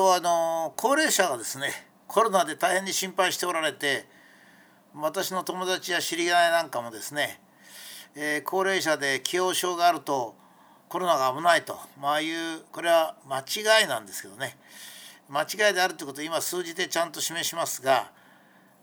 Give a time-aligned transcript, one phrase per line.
[0.00, 1.68] とあの高齢者がですね
[2.06, 4.06] コロナで大変に心配しておられて
[4.94, 7.38] 私の友達や知り合いなんかもですね、
[8.16, 10.34] えー、高齢者で既往症があると
[10.88, 14.56] コロナが危ないと、まあ、いうこれは間違いなんですけどね。
[15.28, 18.10] 間違いであるということを今数字でちゃんと示しますが、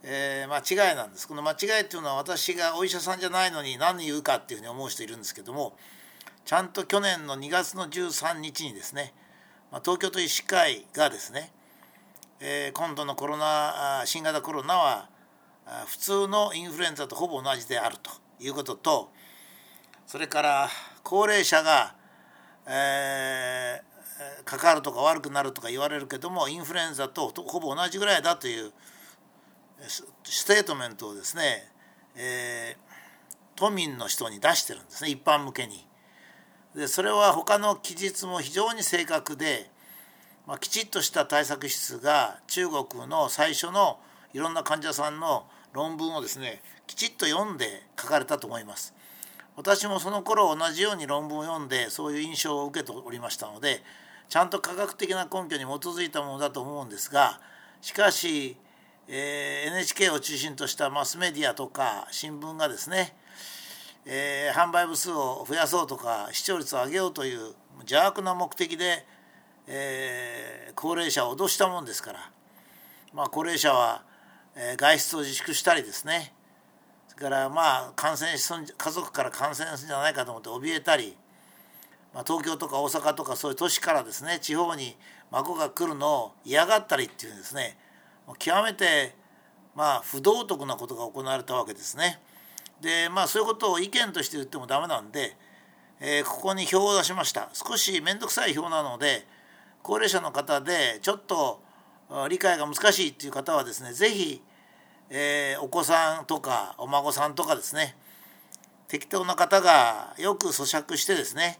[0.02, 1.28] えー、間違いなんです。
[1.28, 5.76] この間違いっていうのは私がお医者さんじゃないのに何言うかっていうふうに思う人いるんですけども
[6.46, 9.12] ちゃんと去年の2月の13日にですね、
[9.70, 11.50] まあ、東京都医師会がですね、
[12.40, 15.08] えー、今度のコロナ新型コロナは
[15.86, 18.10] 普通のインフルエンザとほぼ同じであると
[18.40, 19.10] いうことと
[20.06, 20.68] それから
[21.02, 21.94] 高齢者が、
[22.66, 28.72] えー、かかるとか悪くなるとか言われるけどもインフルエンザとほぼ同じぐらいだという
[30.24, 31.70] ステートメントをですね、
[32.16, 32.78] えー、
[33.54, 35.87] 都民の人に出してるんですね一般向けに。
[36.74, 39.70] でそれは他の記述も非常に正確で、
[40.46, 43.98] まあ、きちっとした対策室が中国の最初の
[44.32, 48.94] いろんな患者さんの論文をですねきちっと読んで書かれたと思います。
[49.56, 53.82] 私もその頃同じように論文を読んでそういう印象を受けておりましたので
[54.28, 57.40] ちゃんと科学的な根拠に基づいたものだと思うんですが
[57.80, 58.56] しかし、
[59.08, 63.16] えー、NHK を中心としたマスメディアとか新聞がですね、
[64.10, 69.06] えー、販売部数を増やそうとか視聴率を上げようという邪悪な目的で、
[69.66, 72.30] えー、高齢者を脅したもんですから、
[73.12, 74.08] まあ、高齢者は
[74.60, 76.32] え外出を自粛したりですね。
[77.06, 81.16] それからまあ感染し家族から感染するんじゃないかと思って怯えたり、
[82.12, 84.96] まあ、東京とか大阪とかそういう都市からですね地方に
[85.30, 87.78] 孫が来るのを嫌がったりっていうですね。
[88.38, 89.14] 極めて
[89.76, 92.18] まあ不道徳なことが行われたわけですね。
[92.80, 95.36] でまあそういうことを意見として言ってもダメなんで、
[96.00, 99.26] えー、ここに表を出しました少し面倒くさい表なので
[99.82, 101.62] 高齢者の方でちょっと
[102.28, 104.42] 理解が難しいっていう方はですね是非
[105.10, 107.96] えー、お子さんとかお孫さんとかですね
[108.88, 111.58] 適当な方がよく咀嚼してですね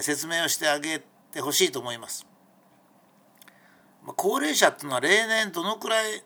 [0.00, 1.02] 説明をしてあげ
[1.32, 2.26] てほしいと思います。
[4.16, 6.24] 高齢者っていうのは例年どのくらい、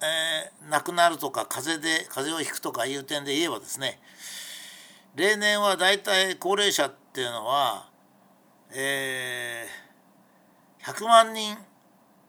[0.00, 4.00] えー、亡くなるとか風邪で風邪をひくとかいう点で言えばですね
[5.16, 7.88] 例年はだいたい高齢者っていうのは、
[8.72, 11.56] えー、100万人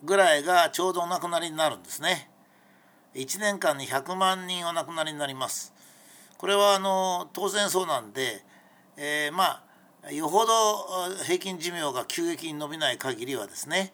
[0.03, 2.31] ぐらいがちょうどお亡くなりになるんですね。
[3.15, 5.73] 1年間に100万人お亡くなりになります。
[6.37, 8.43] これはあの当然そうなんで、
[8.97, 9.63] えー、ま
[10.03, 10.53] あよほど
[11.25, 13.93] 平均寿命が急激に伸びない限りはですね、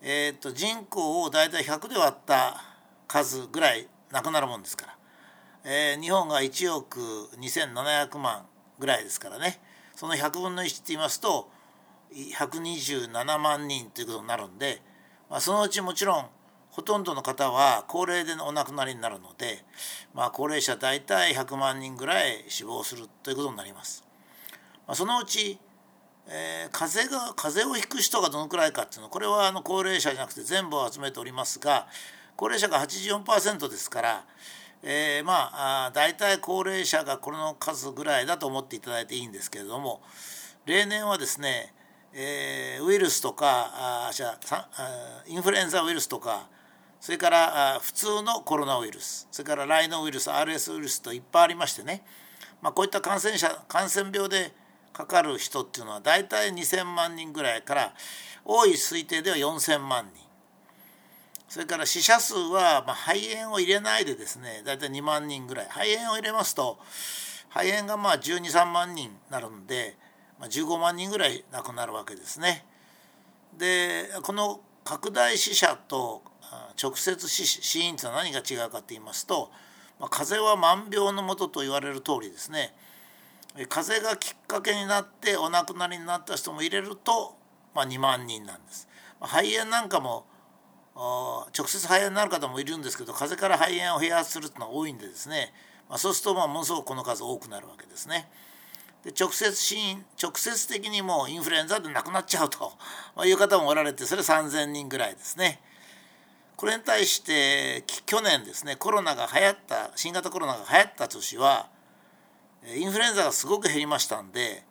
[0.00, 2.62] えー、と人口を大体100で割った
[3.08, 4.96] 数ぐらいなくなるもんですから、
[5.64, 7.00] えー、日本が1億
[7.40, 8.46] 2700万
[8.78, 9.60] ぐらいですからね
[9.96, 11.50] その100分の1って言いますと
[12.12, 14.80] 127万人ということになるんで、
[15.28, 16.26] まあ、そのうちもちろん
[16.70, 19.64] ほとんどの方は高齢でお亡くなりになるので、
[20.14, 24.04] まあ、高齢者大体100万人ぐらい死亡するということになります。
[24.86, 25.58] まあ、そのうち、
[26.28, 31.88] えー、風邪が風邪をひく人がどのくらいかっていうのこれはあの高齢者じゃなくて全部を集めておりますが
[32.38, 34.24] 高齢者が84%ですから、
[34.84, 40.00] えー、まあ大体高齢者がこの数ぐらいだと思っていただいていいんですけれども
[40.64, 41.74] 例年はですね、
[42.14, 44.68] えー、ウイルスとかあじゃあ
[45.26, 46.46] インフルエンザウイルスとか
[47.00, 52.04] それから普通のコロナウイルスそれからライノウイルス RS ウイルスといっぱいありましてね、
[52.62, 54.52] まあ、こういった感染者感染病で
[54.92, 57.94] かかる人っていうのは大体2,000万人ぐらいから
[58.44, 60.27] 多い推定では4,000万人。
[61.48, 66.78] それから死者数はまあ肺炎を入れないでですね大体2万人ぐらい肺炎を入れますと
[67.48, 69.96] 肺炎がまあ123万人になるんで、
[70.38, 72.64] まあ、15万人ぐらい亡くなるわけですね。
[73.56, 76.22] でこの拡大死者と
[76.80, 79.50] 直接死因というのは何が違うかと言いますと、
[79.98, 82.74] まあ、風邪は万病のもとと言われる通りですね
[83.68, 87.34] 風邪がきっかけになってお亡くなりになった人も入れると、
[87.74, 88.88] まあ、2万人なんです。
[89.20, 90.26] まあ、肺炎なんかも
[90.98, 95.52] 直接肺炎になる方もいるんですけど風邪から肺炎を併発するっていうのは多いんでですね、
[95.88, 98.28] まあ、そうするとまあものすごくこの数多くなるわけですね。
[99.04, 102.72] で直接死因直接的にもうインフルエンザで亡くなっちゃうと
[103.24, 105.62] いう方もおられてそれ3,000人ぐらいですね。
[106.56, 111.68] これに対して去年ですねコロナが流行った新型コロナが流行った年は
[112.74, 114.64] インフルエンザがすごく減りましたんで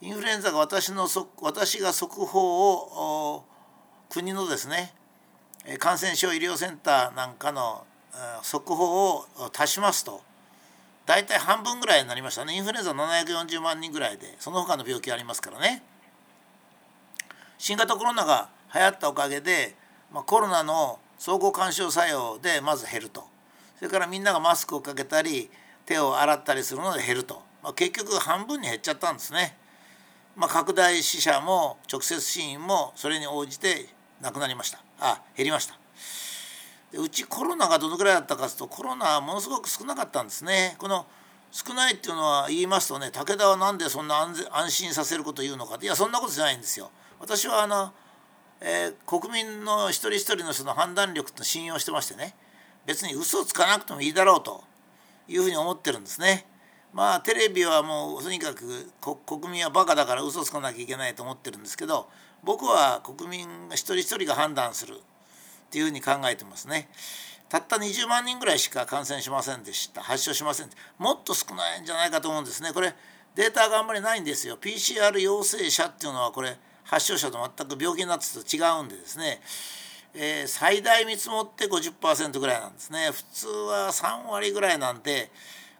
[0.00, 1.06] インフルエンザが私の
[1.40, 3.44] 私が速報を
[4.08, 4.92] 国のですね
[5.78, 7.84] 感染症医療センターなんかの
[8.42, 10.22] 速報を足しますと
[11.06, 12.54] 大体半分ぐらいになりましたね。
[12.54, 15.82] インフルエンザ740万人ぐらいでその他の病気ありますからね。
[17.58, 19.76] 新型コロナが流行ったおかげで、
[20.12, 23.24] まあ、コロナの相互干渉作用でまず減ると。
[23.78, 25.48] それからみんながマスクをかけたり
[25.84, 29.56] 手を洗ったりするので減ると、まあ、結局半分に減っちゃったんですね。
[30.34, 33.86] まあ、拡大死者も直接死因もそれに応じて
[34.20, 34.80] 亡くなりました。
[35.00, 35.78] あ減りました。
[36.92, 40.76] でうちコロナがどのくらいだったかというとコロナはものすごく少なかったんですね。
[40.78, 41.06] この
[41.52, 46.90] 少ないっていうのは言いますとね武田は何でそんな安心させることを言うのかいやそんなことじゃないんですよ。
[47.18, 47.92] 私はあの、
[48.60, 52.34] えー、国民の一人一人の人の判断力と信用してましてね。
[52.86, 54.62] 別に嘘をつかなくてもいいだろうと
[55.28, 56.46] いうふうに思ってるんですね。
[56.96, 58.90] まあテレビはもうとにかく
[59.26, 62.08] 国民はバカだから嘘つかなきゃいけないと思ってるんですけど
[62.42, 66.88] 僕は国民一人一人が判断するっていうふうに考えてますね。
[67.50, 70.00] たった20万人ぐらいしか感染しませんでした。
[70.00, 70.70] 発症しません。
[70.98, 72.72] もっと少ないんじゃないかと思うんですね。
[72.72, 72.94] これ
[73.34, 74.56] データがあんまりないんですよ。
[74.56, 79.42] PCR 陽性者っていうのはこれ発症者と全く病気になってると違うんでですね、
[80.14, 83.10] えー、最大見積もって50%ぐらいなんですね。
[83.12, 85.30] 普通は3割ぐらいなんで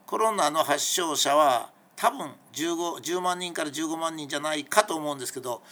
[0.06, 5.62] コロナの発症者は多分 15, 10万人から15万人じゃないかと思うんですけど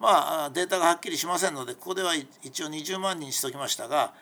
[0.00, 4.12] まあデータがはっきりしませんのでここでは一応20万人にしときましたが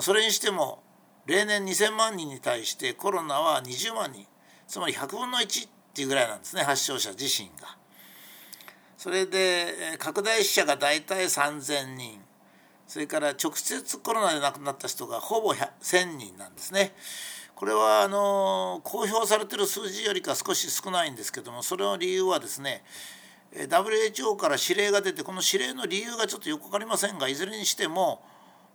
[0.00, 0.82] それにしても
[1.26, 4.26] 例年2,000万人に対してコロナは20万人
[4.66, 7.76] つまり100分の1っていうぐらいなんですね発症者自身が。
[8.96, 12.20] それで拡大死者が大体3,000人
[12.88, 16.94] それから直接コロナで亡くなった人がほぼ1,000人なんですね。
[17.58, 22.84] これはあの公表されてる数字よりか少し少ないんですけどもそれの理由はですね
[23.52, 28.22] WHO から指令が出てこの指令の理由がちょっとよく分かりませんがいずれにしても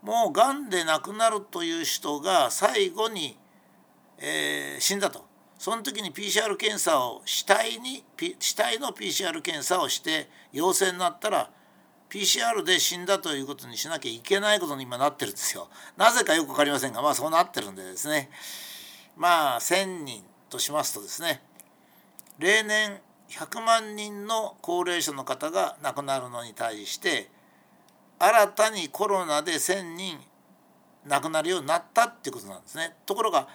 [0.01, 3.37] もうがんで亡くなるという人が最後に、
[4.17, 5.23] えー、死んだと
[5.57, 8.03] その時に PCR 検査を死体に
[8.39, 11.49] 死体の PCR 検査をして陽性になったら
[12.09, 15.69] PCR で死んだということにしなきゃいけないことに今なってるんですよ。
[15.95, 18.29] なぜかよく分かりませんがまあそうなってるんでですね
[19.15, 21.41] まあ1,000人としますとですね
[22.39, 22.99] 例年
[23.29, 27.29] 100万人の高齢者の方が亡くなるのに対して
[28.19, 30.19] 新たにコロナで1,000人
[31.05, 32.95] 亡くなるようになったってことなんですね。
[33.05, 33.47] ところが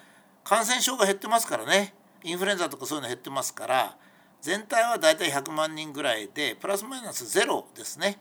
[0.45, 3.97] 感染症が減ってますからねインフルエンザとかそういうの減ってますから
[4.41, 8.19] 全体はだいたい100万人ぐらいでプラスマイナスゼロですね。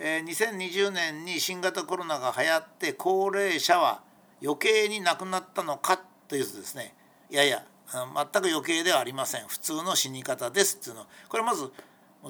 [0.00, 4.00] えー、2020年に新型コロナが流行って高齢者は
[4.42, 6.94] 余計に亡くなったのかというとですね
[7.30, 9.46] いやいや全く余計ではありません。
[9.48, 11.06] 普通の死に方ですっていうの。
[11.28, 11.70] これまず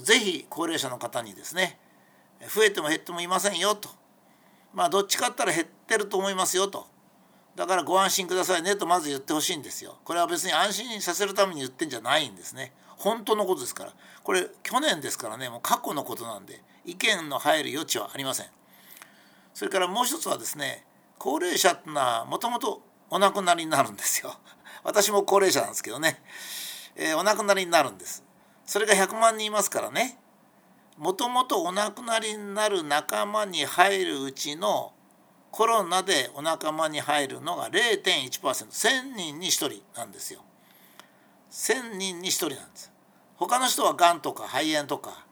[0.02, 1.78] 是非高齢者の方にですね
[2.54, 3.88] 増えても減ってもいませんよと。
[4.72, 6.86] まあどっちかったら減ってると思いますよと。
[7.56, 9.98] だからご安心くださいねとまず言ってほしいんですよ。
[10.04, 12.72] これは別に安心させるために言ってんじゃないんですね。
[12.96, 13.92] 本当のことですから。
[14.22, 18.46] これ去年ですからねもう過去のことなんで意見の入る余地はありません。
[19.54, 20.84] それからもう一つはですね
[21.18, 24.36] 高齢者ってのはもともとお亡くなりになるんですよ。
[24.84, 26.22] 私も高齢者なんですけどね、
[26.96, 28.22] えー、お亡くなりになるんです。
[28.66, 30.18] それが100万人いますからね。
[30.96, 34.92] もともとお亡くなりになる仲間に入るうちの
[35.50, 40.42] コロナでお仲間に入るのが 0.1%1000 人に1人なんですよ。
[41.50, 42.92] 1000人に1人なんです。
[43.36, 45.28] 他の人はがんとか肺炎とか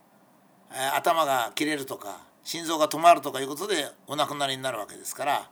[0.72, 5.50] え頭が切れるとか心臓が止まるとかいうことでお亡くなりになるわけですから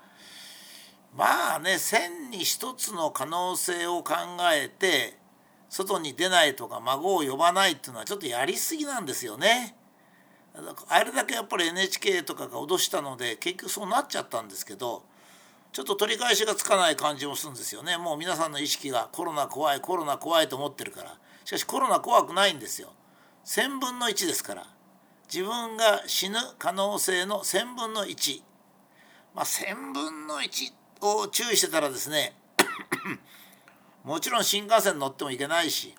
[1.17, 4.15] まあね1000に1つの可能性を考
[4.53, 5.19] えて
[5.69, 9.77] 外に出ないとか孫を呼ばないっていうのはちょっとやりすぎなんですよね。
[10.89, 15.03] あれだけやっぱり NHK とかが脅したので結局そうなっちゃったんですけど
[15.73, 17.97] ちょっと取り返しがつかない感じもするんですよね。
[17.97, 21.19] もう皆さんの意識がコロナ怖いコロナ怖いと思ってるから。
[21.45, 22.93] しかしコロナ怖くないんですよ。
[23.45, 24.67] 1000分の1ですから。
[25.33, 28.43] 自分が死ぬ可能性の1000分の1
[29.35, 30.73] まあ1000分の1
[31.05, 32.37] を注意してたらですね
[34.05, 35.95] もちろん新幹線乗ってもいけないし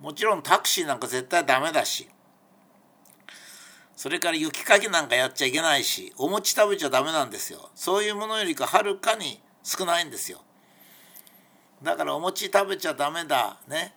[0.00, 2.08] もちろんタクシーなんか絶対ダメだし
[3.96, 7.70] それから雪かきなんかやっちゃいけないしお餅食べちゃダメなんですよ。
[7.74, 10.42] そういうものよりかはるかに少ないんですよ。
[11.82, 13.94] だからお餅食べちゃダメだね。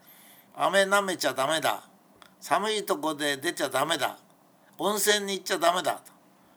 [0.55, 1.83] 飴舐めちゃダメだ
[2.39, 4.17] 寒いとこで出ちゃダメだ
[4.77, 6.11] 温泉に行っちゃダメだと。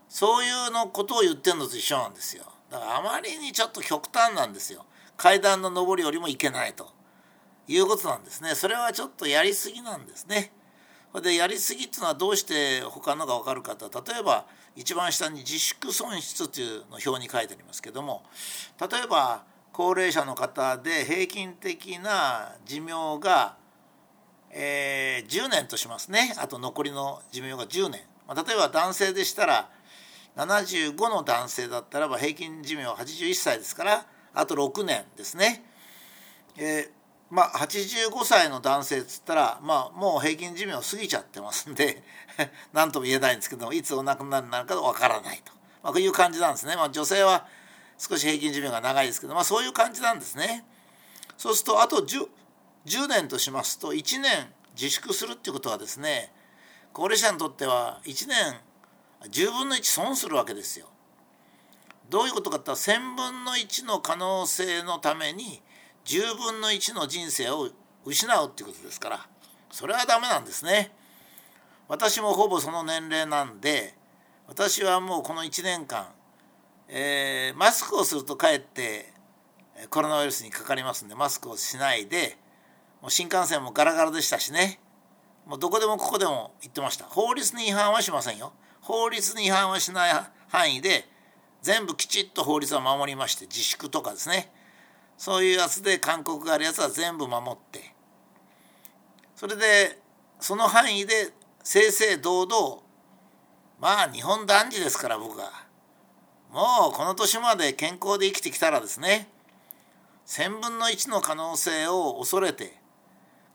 [0.09, 2.44] そういうのことを言ってんのと一緒なんですよ。
[2.71, 4.87] だからあまりにちょっと極端なんですよ。
[5.17, 7.00] 階段の上り下りもいけないと。
[7.73, 8.55] いうことなんですね。
[8.55, 10.53] それはちょっとやりすぎなんですね。
[11.23, 14.47] でやりすぎっていうのはどうして他のが分かるかと例えば
[14.77, 18.23] 一番下に自粛損失というの表に書いてありますけども
[18.81, 23.57] 例えば高齢者の方で平均的な寿命が、
[24.53, 26.35] えー、10年としますね。
[26.39, 29.69] あと残りの寿命が10年、まあ、例えば男性でしたら
[30.47, 35.64] 75の男性だったらば平均寿命は81歳ですからあと6年ですね。
[36.56, 36.90] えー、
[37.30, 42.02] まあ85歳の男性っつったら、まあ、もう平均寿命過ぎちゃってますんで
[42.73, 46.76] 何とも言えないんですけどもいつお亡くなりになるかわからないと、まあ、こういう感じなんですね。
[46.76, 47.47] まあ、女性は
[47.99, 50.64] 少し平均寿命が長いですけど、まあ、そういう感じなんですね。
[51.37, 52.28] そうするとあと 10,
[52.87, 56.32] 10年としますと1年自粛するっていうことはですね
[56.92, 58.61] 高齢者にとっては1年
[59.29, 60.87] 10分の1損するわけですよ。
[62.09, 65.62] どういうことかって言1,000分の1の可能性のために
[66.05, 67.71] 10分の1の人生を
[68.05, 69.27] 失うっていうことですから
[69.71, 70.93] それはダメなんですね。
[71.89, 73.95] 私もほぼその年齢なんで
[74.47, 76.07] 私はもうこの1年間、
[76.89, 79.12] えー、マスクをするとかえって
[79.89, 82.37] コロナウイルスにかかりますんでマスクをしないで
[83.00, 84.81] もう新幹線もガラガラでしたしね
[85.47, 90.12] もうどこでもここでも言ってました法律に違反はしませんよ法律に違反はしない
[90.49, 91.08] 範囲で
[91.62, 94.52] 全部きちっと法律は守りまして自粛とかですね。
[95.18, 97.94] そういうやつで勧告があるやつは全部守って。
[99.37, 99.99] それで
[100.40, 101.32] その範囲で
[101.62, 102.82] 正々堂々
[103.78, 105.50] まあ日本男児ですから僕は。
[106.50, 109.28] もうこの年まで健康で生きてきたらですね
[110.26, 112.75] 1,000分の1の可能性を恐れて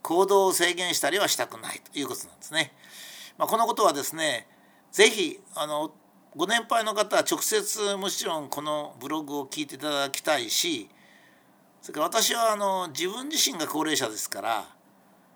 [0.02, 2.72] 行動を制限したりはしたくないということなんですね。
[3.38, 4.46] まあ、このことはですね
[4.92, 5.92] 是非あの
[6.34, 10.88] ご年配の方は直接もちろんこのブログを聞いていただきたいし
[11.80, 14.68] それから私はあの自分自身が高齢者ですから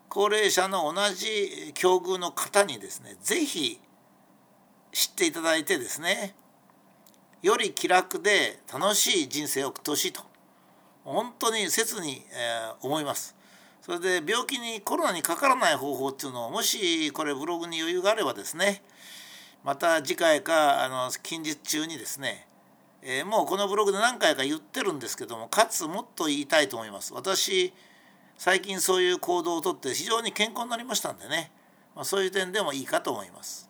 [0.09, 3.81] 高齢者の同じ境遇の方にですね是非
[4.93, 6.35] 知っていただいてですね
[7.43, 10.23] より気楽で楽しい人生を送ってほしいと
[11.05, 13.35] 本当に切に、えー、思います。
[13.81, 18.83] それで病気にコロナにかからない方法っていうのをもしこれブログに余裕があればですね
[19.65, 22.47] また次回かあの近日中にですね
[23.03, 27.15] えー、もうこのブログで何回か言ってるんですけどもかつもっと言いたいと思います。
[27.15, 27.73] 私
[28.37, 31.51] 最近そういう行動をとって非常に健康になりましたんでね、
[31.95, 33.70] まあ、そういう点でもいいかと思います。